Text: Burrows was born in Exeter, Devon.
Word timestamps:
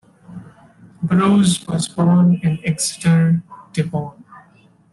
Burrows 1.03 1.67
was 1.67 1.87
born 1.87 2.39
in 2.41 2.57
Exeter, 2.65 3.43
Devon. 3.71 4.23